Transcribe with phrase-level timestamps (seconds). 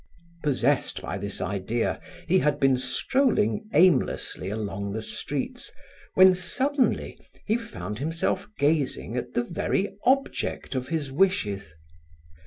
[0.41, 5.71] Possessed by this idea, he had been strolling aimlessly along the streets,
[6.15, 11.71] when suddenly he found himself gazing at the very object of his wishes.